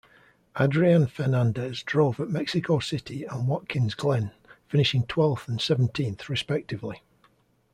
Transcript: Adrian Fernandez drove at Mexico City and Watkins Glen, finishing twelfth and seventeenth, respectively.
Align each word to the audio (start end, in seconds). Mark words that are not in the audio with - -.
Adrian 0.59 1.05
Fernandez 1.05 1.83
drove 1.83 2.19
at 2.19 2.27
Mexico 2.27 2.79
City 2.79 3.23
and 3.25 3.47
Watkins 3.47 3.93
Glen, 3.93 4.31
finishing 4.67 5.03
twelfth 5.05 5.47
and 5.47 5.61
seventeenth, 5.61 6.27
respectively. 6.27 7.03